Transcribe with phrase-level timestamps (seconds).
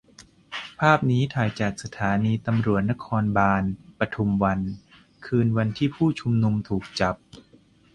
[0.79, 3.63] ภาพนี้ถ่ายจากสถานีตำรวจนครบาล
[3.99, 4.59] ปทุมวัน
[5.25, 7.15] คืนวันที่ผู้ชุมนุมถูกจับ